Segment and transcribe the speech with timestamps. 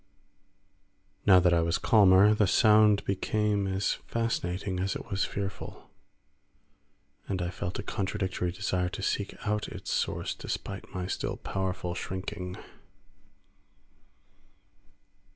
[1.27, 5.91] Now that I was calmer, the sound became as fascinating as it was fearful,
[7.27, 11.93] and I felt a contradictory desire to seek out its source despite my still powerful
[11.93, 12.57] shrinking.